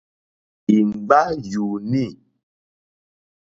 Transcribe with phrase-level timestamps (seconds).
[0.75, 1.19] Ìŋɡbá
[1.51, 2.05] yùùnî.